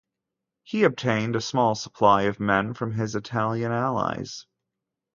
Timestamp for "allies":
3.71-4.47